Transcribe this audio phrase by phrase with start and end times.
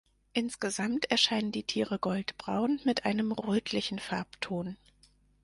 [0.33, 4.75] Insgesamt erscheinen die Tiere goldbraun mit einem rötlichen Farbton.